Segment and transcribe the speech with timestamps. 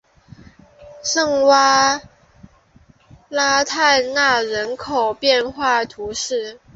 [1.03, 2.01] 圣旺
[3.29, 6.59] 拉泰讷人口变化图示